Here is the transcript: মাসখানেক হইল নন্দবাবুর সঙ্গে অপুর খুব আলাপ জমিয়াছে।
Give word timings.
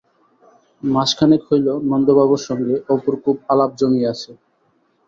মাসখানেক 0.83 1.41
হইল 1.49 1.67
নন্দবাবুর 1.89 2.41
সঙ্গে 2.47 2.75
অপুর 2.93 3.13
খুব 3.23 3.35
আলাপ 3.51 3.71
জমিয়াছে। 3.79 4.31